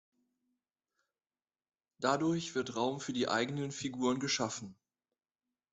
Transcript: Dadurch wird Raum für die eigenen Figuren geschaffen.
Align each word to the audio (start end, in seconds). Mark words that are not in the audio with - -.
Dadurch 1.99 2.55
wird 2.55 2.75
Raum 2.75 2.99
für 2.99 3.13
die 3.13 3.27
eigenen 3.27 3.71
Figuren 3.71 4.17
geschaffen. 4.19 4.75